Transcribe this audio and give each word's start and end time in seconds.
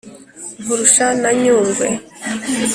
Nkurusha 0.63 1.07
na 1.21 1.31
Nyungwe, 1.41 1.87